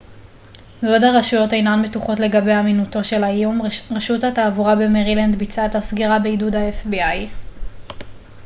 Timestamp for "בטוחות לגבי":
1.83-2.53